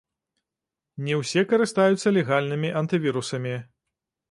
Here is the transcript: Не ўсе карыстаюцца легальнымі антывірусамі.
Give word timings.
Не 1.07 1.17
ўсе 1.19 1.43
карыстаюцца 1.51 2.15
легальнымі 2.17 2.73
антывірусамі. 2.83 3.55